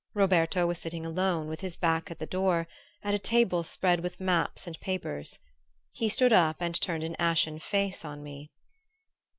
[0.15, 2.67] Roberto was sitting alone, with his back to the door,
[3.03, 5.37] at a table spread with maps and papers.
[5.91, 8.49] He stood up and turned an ashen face on me.